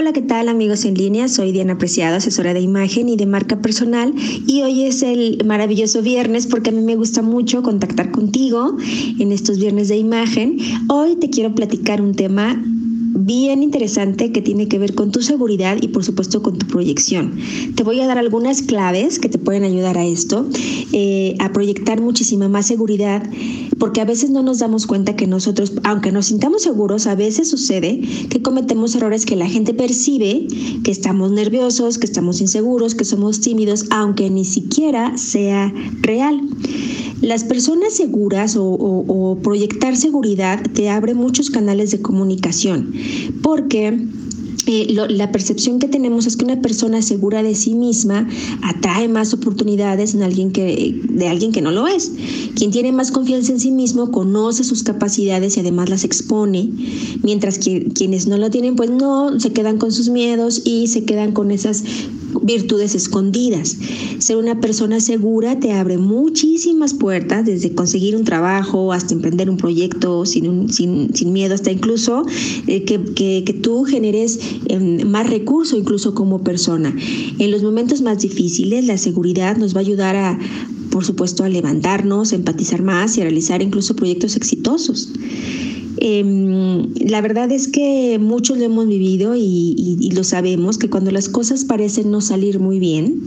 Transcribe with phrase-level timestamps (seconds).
[0.00, 1.26] Hola, ¿qué tal amigos en línea?
[1.26, 4.14] Soy Diana Preciado, asesora de imagen y de marca personal
[4.46, 8.76] y hoy es el maravilloso viernes porque a mí me gusta mucho contactar contigo
[9.18, 10.58] en estos viernes de imagen.
[10.88, 12.62] Hoy te quiero platicar un tema
[13.26, 17.38] bien interesante que tiene que ver con tu seguridad y por supuesto con tu proyección.
[17.74, 20.46] Te voy a dar algunas claves que te pueden ayudar a esto,
[20.92, 23.28] eh, a proyectar muchísima más seguridad,
[23.78, 27.48] porque a veces no nos damos cuenta que nosotros, aunque nos sintamos seguros, a veces
[27.50, 30.46] sucede que cometemos errores que la gente percibe,
[30.82, 36.40] que estamos nerviosos, que estamos inseguros, que somos tímidos, aunque ni siquiera sea real.
[37.20, 42.92] Las personas seguras o, proyectar seguridad te abre muchos canales de comunicación
[43.42, 43.98] porque
[44.66, 48.28] eh, la percepción que tenemos es que una persona segura de sí misma
[48.62, 52.12] atrae más oportunidades en alguien que, de alguien que no lo es.
[52.54, 56.70] Quien tiene más confianza en sí mismo conoce sus capacidades y además las expone,
[57.22, 61.04] mientras que quienes no lo tienen, pues no, se quedan con sus miedos y se
[61.04, 61.82] quedan con esas
[62.42, 63.76] virtudes escondidas.
[64.18, 69.56] Ser una persona segura te abre muchísimas puertas, desde conseguir un trabajo hasta emprender un
[69.56, 72.24] proyecto sin, sin, sin miedo, hasta incluso
[72.66, 76.94] eh, que, que, que, tú generes eh, más recurso incluso como persona.
[77.38, 80.38] En los momentos más difíciles, la seguridad nos va a ayudar a
[80.90, 85.12] por supuesto, a levantarnos, empatizar más y a realizar incluso proyectos exitosos.
[86.00, 91.28] Em, la verdad es que muchos lo hemos vivido y, lo sabemos, que cuando las
[91.28, 93.22] cosas parecen no salir muy bien,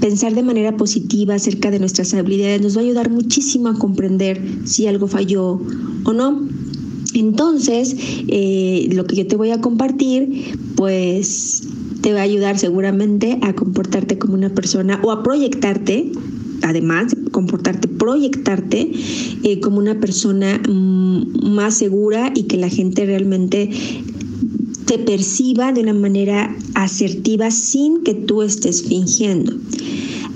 [0.00, 4.40] pensar de manera positiva acerca de nuestras habilidades nos va a ayudar muchísimo a comprender
[4.64, 5.60] si algo falló
[6.04, 6.48] o no.
[7.14, 7.96] Entonces,
[8.28, 11.62] eh, lo que yo te voy a compartir, pues
[12.02, 16.12] te va a ayudar seguramente a comportarte como una persona o a proyectarte
[16.62, 18.90] además de comportarte, proyectarte
[19.42, 23.70] eh, como una persona mm, más segura y que la gente realmente
[24.86, 29.52] te perciba de una manera asertiva sin que tú estés fingiendo.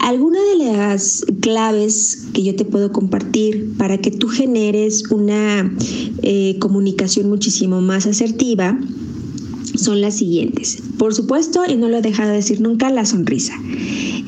[0.01, 5.73] Alguna de las claves que yo te puedo compartir para que tú generes una
[6.23, 8.79] eh, comunicación muchísimo más asertiva
[9.77, 10.83] son las siguientes.
[11.01, 13.55] Por supuesto, y no lo he dejado de decir nunca, la sonrisa.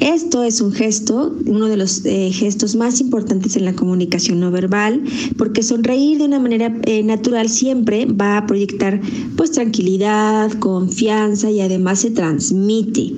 [0.01, 4.51] Esto es un gesto, uno de los eh, gestos más importantes en la comunicación no
[4.51, 5.03] verbal,
[5.37, 9.03] porque sonreír de una manera eh, natural siempre va a proyectar
[9.37, 13.13] pues tranquilidad, confianza y además se transmite.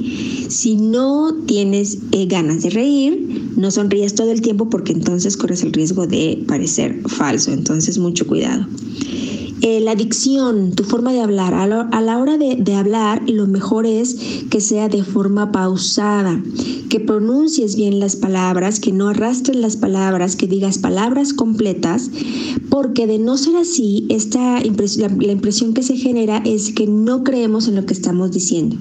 [0.49, 5.63] Si no tienes eh, ganas de reír, no sonríes todo el tiempo porque entonces corres
[5.63, 7.53] el riesgo de parecer falso.
[7.53, 8.67] Entonces mucho cuidado.
[9.61, 11.55] Eh, la dicción, tu forma de hablar.
[11.55, 11.67] A,
[12.01, 14.17] la hora de, hablar, lo mejor es
[14.51, 16.43] que sea de forma pausada,
[16.91, 22.11] que pronuncies bien las palabras, que no arrastres las palabras, que digas palabras completas,
[22.69, 27.69] porque de no ser así, esta la, impresión que se genera es que no creemos
[27.69, 28.77] en lo que estamos diciendo.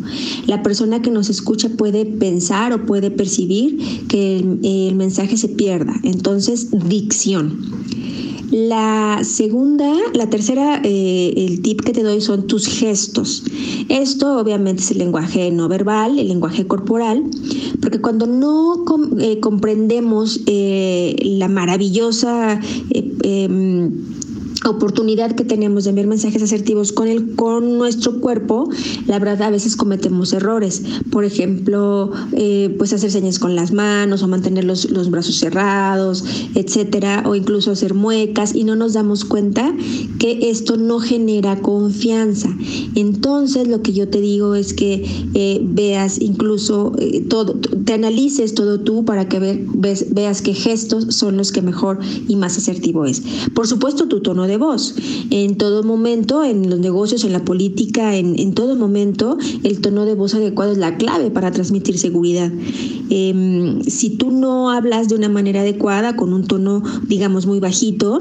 [0.48, 5.94] La persona que nos escucha puede pensar o puede percibir que el mensaje se pierda.
[6.04, 7.60] Entonces, dicción.
[8.54, 13.44] La segunda, la tercera, eh, el tip que te doy son tus gestos.
[13.90, 17.24] Esto obviamente es el lenguaje no verbal, el lenguaje corporal,
[17.82, 18.86] porque cuando no
[19.20, 22.62] eh, comprendemos eh, la maravillosa
[22.92, 23.92] em,
[24.66, 28.70] oportunidad que tenemos de enviar mensajes asertivos con el con nuestro cuerpo,
[29.08, 30.84] la verdad a veces cometemos errores.
[31.12, 36.24] Por ejemplo, eh, pues hacer señas con las manos o mantener los, los, brazos cerrados,
[36.56, 39.74] etcétera, o incluso hacer muecas y no nos damos cuenta
[40.20, 42.56] que esto no genera confianza.
[42.96, 48.54] Entonces, lo que yo te digo es que eh, veas incluso eh, todo, te analices
[48.54, 49.66] todo tú para que
[50.10, 53.22] veas qué gestos son los que mejor y más asertivo es.
[53.54, 54.96] Por supuesto, tu tono de voz.
[55.30, 60.14] En todo momento, en los negocios, en la política, en, todo momento, el tono de
[60.14, 62.52] voz adecuado es la clave para transmitir seguridad.
[63.10, 68.20] Em, si tú no hablas de una manera adecuada, con un tono, digamos, muy bajito,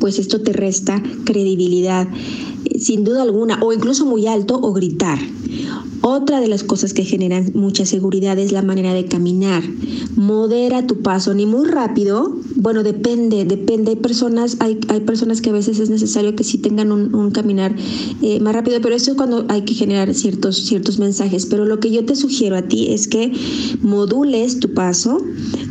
[0.00, 2.08] pues esto te resta credibilidad,
[2.78, 5.18] sin duda alguna, o incluso muy alto o gritar.
[6.02, 9.62] Otra de las cosas que generan mucha seguridad es la manera de caminar.
[10.16, 12.36] Modera tu paso, ni muy rápido.
[12.56, 13.90] Bueno, depende, depende.
[13.90, 17.76] Hay personas, hay, hay personas que a veces es necesario que sí tengan un, caminar
[18.22, 21.44] eh, más rápido, pero eso es cuando hay que generar ciertos, ciertos mensajes.
[21.44, 23.32] Pero lo que yo te sugiero a ti es que
[23.82, 25.22] modules tu paso,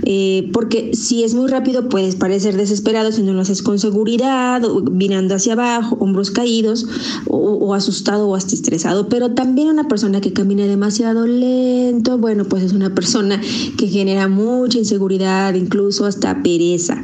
[0.06, 4.64] eh, porque si es muy rápido puedes parecer desesperado si no lo haces con seguridad,
[4.66, 6.88] o mirando hacia abajo, hombros caídos,
[7.28, 9.10] o, o asustado o hasta estresado.
[9.10, 13.42] Pero también una persona que camina demasiado lento, bueno, pues es una persona
[13.78, 17.04] que genera mucha inseguridad, incluso hasta pereza.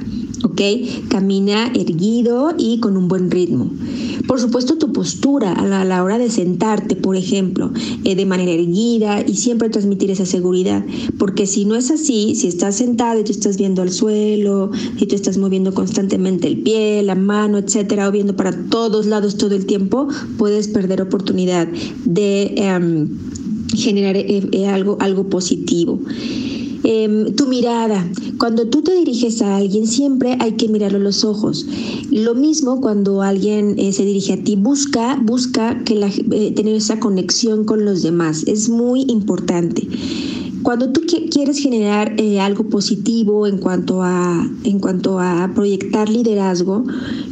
[0.55, 1.09] ¿Ok?
[1.09, 3.69] Camina erguido y con un buen ritmo.
[4.25, 7.71] Por supuesto, tu postura a la, hora de sentarte, por ejemplo,
[8.05, 10.83] eh, de manera erguida y siempre transmitir esa seguridad.
[11.19, 15.05] Porque si no es así, si estás sentado y tú estás viendo al suelo, y
[15.05, 19.55] tú estás moviendo constantemente el pie, la mano, etcétera, o viendo para todos lados todo
[19.55, 20.07] el tiempo,
[20.37, 21.67] puedes perder oportunidad
[22.05, 23.09] de em,
[23.75, 25.99] generar eh, eh, algo, algo positivo.
[26.87, 28.07] Em, tu mirada.
[28.37, 31.65] Cuando tú te diriges a alguien, siempre hay que mirarlo a los ojos.
[32.11, 36.75] Lo mismo cuando alguien eh, se dirige a ti, busca, busca que la, eh, tener
[36.75, 38.43] esa conexión con los demás.
[38.45, 39.87] Es muy importante.
[40.65, 46.83] Cuando tú quieres generar eh, algo positivo en cuanto, a, en cuanto a proyectar liderazgo,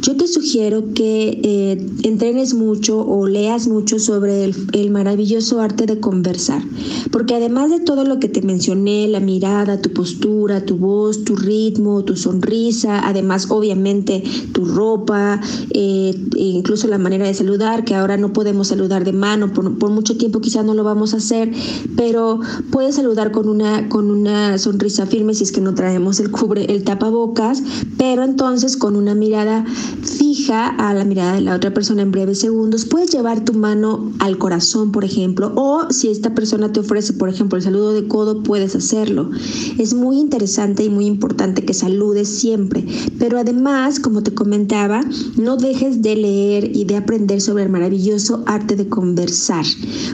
[0.02, 5.84] yo te sugiero que eh, entrenes mucho o leas mucho sobre el, el, maravilloso arte
[5.84, 6.62] de conversar.
[7.10, 11.34] Porque además de todo lo que te mencioné, la mirada, tu postura, tu voz, tu
[11.34, 14.22] ritmo, tu sonrisa, además obviamente
[14.52, 15.40] tu ropa,
[15.70, 19.90] eh, incluso la manera de saludar, que ahora no podemos saludar de mano, por, por
[19.90, 21.50] mucho tiempo quizás no lo vamos a hacer,
[21.96, 22.38] pero
[22.70, 26.64] puedes saludar con una, con una sonrisa firme si es que no traemos el cubre,
[26.66, 27.62] el tapabocas,
[27.98, 29.64] pero entonces con una mirada
[30.02, 34.12] fija a la mirada de la otra persona en breves segundos, puedes llevar tu mano
[34.18, 38.08] al corazón, por ejemplo, o si esta persona te ofrece, por ejemplo, el saludo de
[38.08, 39.30] codo, puedes hacerlo.
[39.78, 42.84] Es muy interesante y muy importante que saludes siempre,
[43.18, 45.02] pero además, como te comentaba,
[45.36, 49.64] no dejes de leer y de aprender sobre el maravilloso arte de conversar,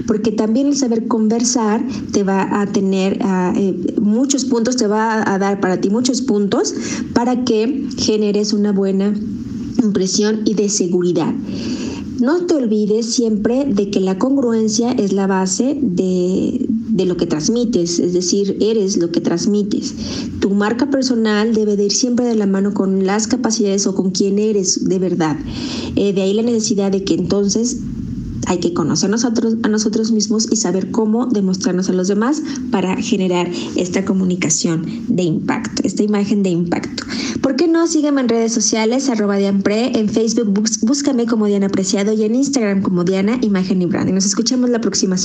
[0.07, 5.39] porque también el saber conversar te va a tener eh, muchos puntos, te va a
[5.39, 6.75] dar para ti muchos puntos
[7.15, 9.15] para que generes una buena
[9.83, 11.35] impresión y de seguridad.
[12.21, 16.67] No te olvides siempre de que la congruencia es la base de,
[17.07, 19.95] lo que transmites, es decir, eres lo que transmites.
[20.39, 24.11] Tu marca personal debe de ir siempre de la mano con las capacidades o con
[24.11, 25.39] quién eres de verdad.
[25.97, 27.79] Eh, de ahí la necesidad de que entonces
[28.51, 32.43] hay que conocernos a nosotros mismos y saber cómo demostrarnos a los demás
[32.73, 37.05] para generar esta comunicación de impacto, esta imagen de impacto.
[37.43, 37.87] ¿Por qué no?
[37.87, 40.53] Sígueme en redes sociales, arroba Dianpre, en Facebook
[40.83, 44.15] búscame como Diana Apreciado y en Instagram como Diana Imagen y Branding.
[44.15, 45.21] Nos escuchamos la próxima semana.